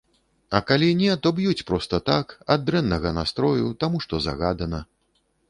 А 0.59 0.59
калі 0.69 0.87
не, 1.01 1.17
то 1.27 1.31
б'юць 1.39 1.65
проста 1.67 1.99
так, 2.07 2.33
ад 2.55 2.65
дрэннага 2.71 3.13
настрою, 3.19 3.69
таму 3.85 4.03
што 4.09 4.23
загадана. 4.31 4.83